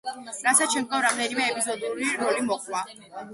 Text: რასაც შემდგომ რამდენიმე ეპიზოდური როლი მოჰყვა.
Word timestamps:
რასაც 0.45 0.77
შემდგომ 0.77 1.03
რამდენიმე 1.07 1.45
ეპიზოდური 1.51 2.09
როლი 2.23 2.43
მოჰყვა. 2.49 2.83